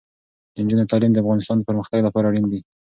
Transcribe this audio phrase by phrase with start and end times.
[0.53, 2.59] د نجونو تعلیم د افغانستان پرمختګ لپاره اړین دی.